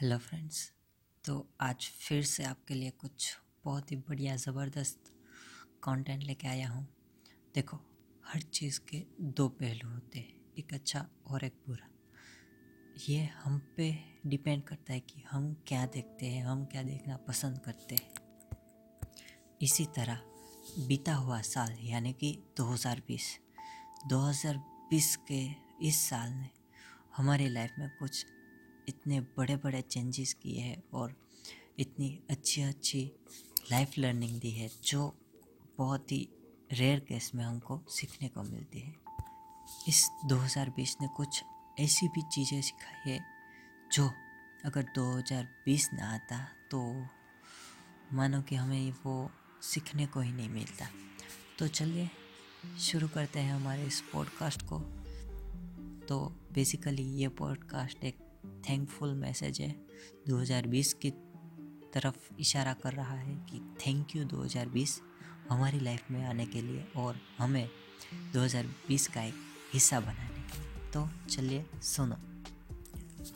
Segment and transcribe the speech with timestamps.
[0.00, 0.72] Hello friends
[1.24, 5.12] तो आज फिर से आपके लिए कुछ बहुत ही बढ़िया ज़बरदस्त
[5.82, 6.88] कंटेंट लेके आया हूँ।
[7.54, 7.76] देखो,
[8.26, 11.88] हर चीज़ के दो पहलू होते हैं, एक अच्छा और एक बुरा।
[13.08, 17.58] ये हम पे डिपेंड करता है कि हम क्या देखते हैं, हम क्या देखना पसंद
[17.58, 18.14] करते हैं।
[19.62, 20.20] इसी तरह
[20.78, 23.38] बीता हुआ साल, यानी कि 2020
[24.06, 25.50] 2020 के
[25.88, 26.50] इस साल ने
[27.16, 28.26] हमारी लाइफ में कुछ
[28.88, 31.14] इतने बड़े बड़े चेंजेस किए हैं और
[31.78, 33.12] इतनी अच्छी अच्छी
[33.70, 35.14] लाइफ लर्निंग दी है, जो
[35.78, 36.28] बहुत ही
[36.72, 38.94] रेयर केस में हमको सीखने को मिलती है।
[39.88, 41.42] इस 2020 ने कुछ
[41.80, 43.24] ऐसी भी चीज़ें सिखाई है,
[43.92, 44.10] जो
[44.64, 46.38] अगर 2020 ना आता
[46.70, 47.06] तो
[48.12, 49.30] मानो कि हमें वो
[49.62, 50.86] सीखने को ही नहीं मिलता।
[51.58, 52.10] तो चलिए,
[52.80, 54.78] शुरू करते हैं हमारे इस पॉडकास्ट को।
[56.06, 56.18] तो
[56.52, 58.25] बेसिकली ये पॉडकास्ट एक
[58.68, 59.74] थैंकफुल मैसेज है।
[60.28, 61.10] 2020 की
[61.94, 65.00] तरफ़ इशारा कर रहा है कि थैंक यू 2020
[65.50, 67.68] हमारी लाइफ में आने के लिए और हमें
[68.32, 69.34] 2020 का एक
[69.74, 72.16] हिस्सा बनाने के लिए। तो चलिए सुनो।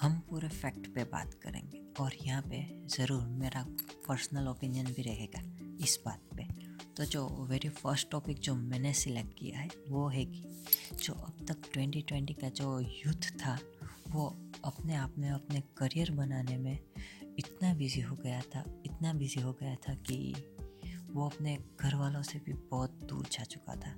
[0.00, 3.66] हम पूरे फैक्ट पे बात करेंगे और यहाँ पे ज़रूर मेरा
[4.08, 5.40] पर्सनल ओपिनियन भी रहेगा
[5.84, 6.44] इस बात पे।
[6.96, 10.44] तो जो वेरी फ़र्स्ट टॉपिक जो मैंने सिलेक्ट किया है, वो है कि
[11.04, 13.58] जो अब तक 2020 का जो यूथ था,
[14.08, 14.28] वो
[14.66, 16.78] अपने आप में, अपने करियर बनाने में
[17.38, 20.34] इतना बिज़ी हो गया था, इतना बिज़ी हो गया था कि
[21.10, 23.96] वो अपने घर वालों से भी बहुत दूर जा चुका था।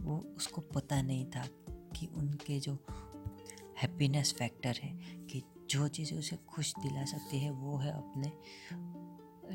[0.00, 1.46] वो उसको पता नहीं था
[1.96, 2.74] कि उनके जो
[3.82, 4.92] हैप्पीनेस फैक्टर है,
[5.26, 8.32] कि जो चीज़ उसे खुश दिला सकती है, वो है अपने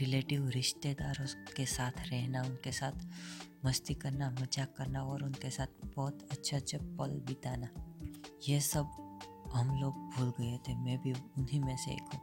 [0.00, 2.92] रिलेटिव रिश्तेदारों के साथ रहना, उनके साथ
[3.66, 7.68] मस्ती करना, मज़ाक करना और उनके साथ बहुत अच्छे अच्छे पल बिताना।
[8.48, 9.09] ये सब
[9.52, 12.20] हम लोग भूल गए थे, मैं भी उन्हीं में से एक हूँ।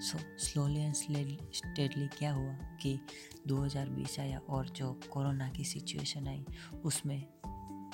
[0.00, 2.98] सो स्लोली एंड स्टेडली क्या हुआ कि
[3.46, 6.44] 2020 आया और जो कोरोना की सिचुएशन आई,
[6.84, 7.26] उसमें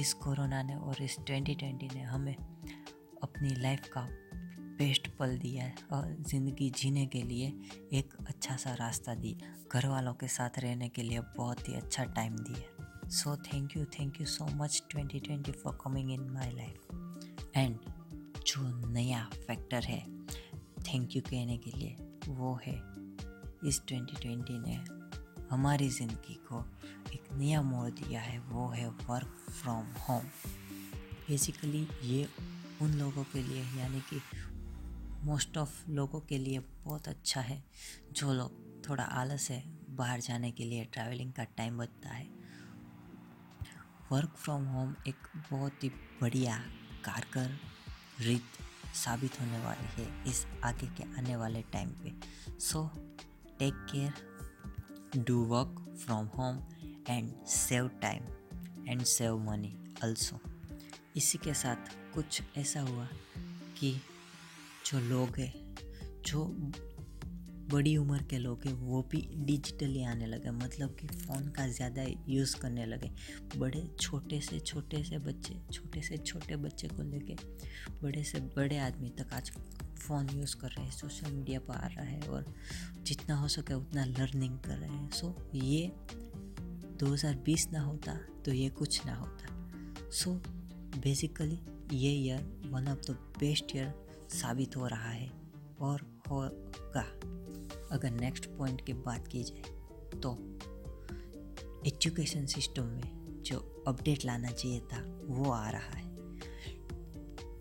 [0.00, 2.34] इस कोरोना ने और इस 2020 ने हमें
[3.22, 4.08] अपनी लाइफ का
[4.78, 7.46] बेस्ट पल दिया है और ज़िंदगी जीने के लिए
[7.92, 12.04] एक अच्छा सा रास्ता दिया। घर वालों के साथ रहने के लिए बहुत ही अच्छा
[12.04, 17.52] टाइम दिया। So thank you thank you so much 2020 for coming in my life
[17.56, 17.78] and
[18.46, 20.00] जो नया फैक्टर है
[20.82, 21.96] थैंक यू कहने के लिए,
[22.28, 22.74] वो है
[23.68, 24.74] इस 2020 ने
[25.50, 26.60] हमारी ज़िंदगी को
[27.14, 30.24] एक नया मोड़ दिया है, वो है वर्क फ्रॉम होम
[31.28, 32.28] बेसिकली ये
[32.82, 34.20] उन लोगों के लिए, यानी कि
[35.22, 37.62] मोस्ट ऑफ़ लोगों के लिए बहुत अच्छा है,
[38.12, 42.26] जो लोग थोड़ा आलस है बाहर जाने के लिए ट्रैवलिंग का टाइम बचता है।
[44.12, 45.88] वर्क फ्रॉम होम एक बहुत ही
[46.20, 46.58] बढ़िया
[47.04, 47.56] कारगर
[48.20, 52.12] रीत साबित होने वाली है इस आगे के आने वाले टाइम पे।
[52.58, 52.90] So
[53.58, 56.62] take care do work from home
[57.08, 58.22] and save time
[58.88, 60.40] and save money also
[61.16, 61.76] इसी के साथ
[62.14, 63.08] कुछ ऐसा हुआ
[63.78, 64.00] कि
[64.86, 65.74] जो लोग हैं,
[66.26, 66.44] जो
[67.70, 72.04] बड़ी उम्र के लोग हैं, वो भी डिजिटली आने लगे मतलब कि फ़ोन का ज़्यादा
[72.28, 73.10] यूज़ करने लगे।
[73.56, 77.34] बड़े, छोटे से छोटे से बच्चे, छोटे से छोटे बच्चे को लेके
[78.02, 79.50] बड़े से बड़े आदमी तक आज
[79.98, 82.54] फ़ोन यूज़ कर रहे हैं सोशल मीडिया पर आ रहा है और
[83.02, 85.92] जितना हो सके उतना लर्निंग कर रहे हैं। सो ये
[86.98, 90.30] 2020 ना होता तो ये कुछ ना होता। सो
[90.98, 91.58] बेसिकली
[91.92, 93.94] ये year one of the best year
[94.32, 95.30] साबित हो रहा है
[95.80, 97.04] और होगा।
[97.94, 99.62] अगर नेक्स्ट पॉइंट की बात की जाए
[100.20, 100.58] तो
[101.86, 106.14] एजुकेशन सिस्टम में जो अपडेट लाना चाहिए था, वो आ रहा है।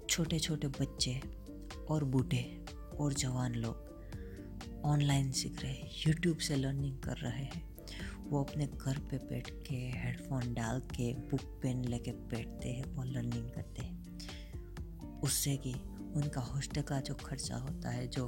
[0.09, 1.21] छोटे छोटे बच्चे
[1.89, 2.65] और बूढ़े
[2.99, 3.93] और जवान लोग
[4.85, 7.77] ऑनलाइन सीख रहे हैं यूट्यूब से लर्निंग कर रहे हैं।
[8.29, 13.05] वो अपने घर पे बैठ के हेडफोन डाल के बुक पेन लेके बैठते हैं और
[13.05, 14.19] लर्निंग करते हैं।
[15.19, 15.73] उससे कि
[16.15, 18.27] उनका हॉस्टल का जो खर्चा होता है जो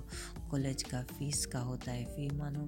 [0.51, 2.67] कॉलेज का फ़ीस का होता है फ़ी मानो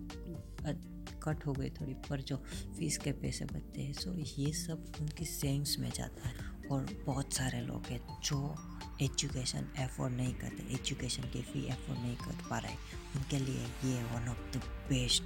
[1.23, 2.37] कट हो गई थोड़ी पर जो
[2.77, 6.35] फ़ीस के पैसे बचते हैं। सो ये सब उनकी सेविंग्स में जाता है।
[6.71, 8.55] और बहुत सारे लोग हैं जो
[9.01, 12.75] एजुकेशन एफोर्ड नहीं करते एजुकेशन की फ़ी एफोर्ड नहीं कर पा रहे।
[13.15, 15.23] उनके लिए ये one of the best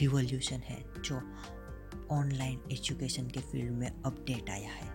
[0.00, 1.16] revolution है जो
[2.10, 4.90] ऑनलाइन एजुकेशन के फ़ील्ड में अपडेट आया है।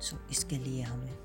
[0.00, 1.16] सो so, इसके लिए हमें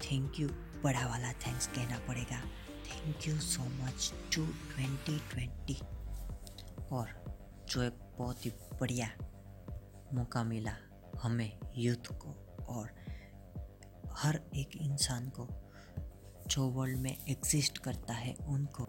[0.00, 0.48] थैंक यू
[0.84, 2.40] बड़ा वाला थैंक्स कहना पड़ेगा।
[2.88, 5.74] Thank you so much to twenty twenty
[6.92, 7.24] और
[7.68, 9.10] जो एक बहुत ही बढ़िया
[10.12, 10.72] मौका मिला
[11.22, 12.30] हमें यूथ को
[12.68, 12.90] और
[14.12, 15.48] हर एक इंसान को
[16.46, 18.84] जो वर्ल्ड में एग्जिस्ट करता है उनको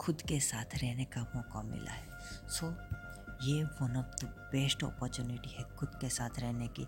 [0.00, 2.08] खुद के साथ रहने का मौका मिला है।
[2.48, 2.76] सो so,
[3.42, 6.84] ये one of the best opportunity है खुद के साथ रहने की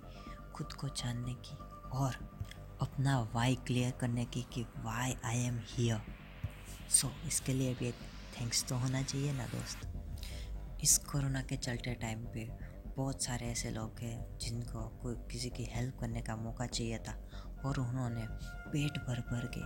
[0.54, 1.56] खुद को जानने की।
[1.88, 2.40] और
[2.80, 6.00] अपना वाई क्लियर करने की कि why I am here
[6.90, 7.94] so इसके लिए भी एक
[8.40, 9.80] थैंक्स तो होना चाहिए ना दोस्त?
[10.82, 12.48] इस कोरोना के चलते टाइम पे
[12.96, 17.12] बहुत सारे ऐसे लोग हैं जिनको कोई किसी की हेल्प करने का मौका चाहिए था
[17.64, 18.26] और उन्होंने
[18.70, 19.60] पेट भर भर के,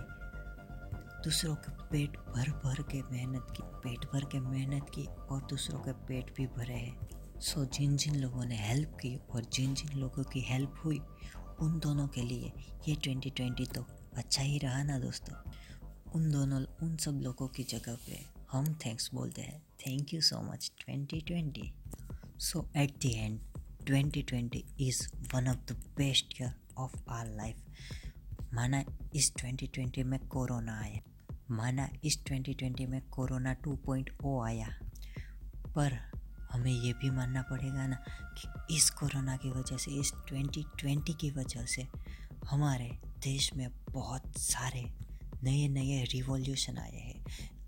[1.23, 5.79] दूसरों के पेट भर भर के मेहनत की, पेट भर के मेहनत की और दूसरों
[5.79, 9.99] के पेट भी भरे हैं। सो जिन जिन लोगों ने हेल्प की और जिन जिन
[9.99, 11.01] लोगों की हेल्प हुई
[11.59, 12.51] उन दोनों के लिए
[12.87, 13.85] ये 2020 तो
[14.15, 15.51] अच्छा ही रहा ना दोस्तों।
[16.15, 20.41] उन दोनों, उन सब लोगों की जगह पे हम थैंक्स बोलते हैं। Thank you so
[20.41, 21.71] much 2020
[22.39, 23.39] so at the end
[23.83, 27.57] 2020 is one of the best year of our life
[28.53, 28.83] माना
[29.15, 31.01] इस 2020 में कोरोना आया।
[31.51, 34.69] माना इस 2020 में कोरोना 2.0 आया।
[35.75, 36.14] पर
[36.51, 37.97] हमें ये भी मानना पड़ेगा ना
[38.37, 41.87] कि इस कोरोना की वजह से इस 2020 की वजह से
[42.49, 42.89] हमारे
[43.23, 44.81] देश में बहुत सारे
[45.43, 47.25] नए नए रिवॉल्यूशन आए हैं।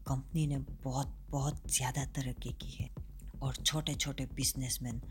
[0.07, 2.89] कंपनी ने बहुत बहुत ज़्यादा तरक्की की है
[3.41, 5.01] और छोटे छोटे बिजनेसमैन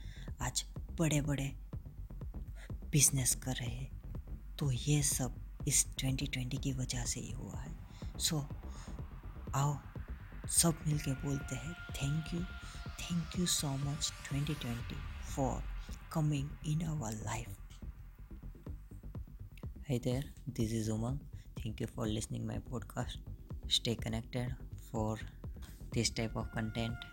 [0.42, 0.64] आज
[0.98, 1.56] बड़े बड़े
[2.90, 3.90] बिज़नेस कर रहे हैं।
[4.58, 5.34] तो ये सब
[5.68, 7.74] इस 2020 की वजह से ही हुआ है।
[8.18, 9.78] सो so, आओ
[10.50, 12.40] सब मिलके बोलते हैं thank you
[13.00, 14.96] thank you so much, 2020
[15.34, 15.62] for
[16.10, 17.54] coming in our life.
[19.88, 20.22] Hi there,
[20.58, 21.18] this is Umang.
[21.62, 23.18] Thank you for listening my podcast.
[23.68, 24.54] Stay connected
[24.90, 25.18] for
[25.92, 27.06] this type of content.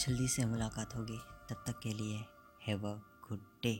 [0.00, 1.18] जल्दी से मुलाकात होगी
[1.50, 2.18] तब तक के लिए
[2.66, 2.94] हैव अ
[3.28, 3.74] गुड डे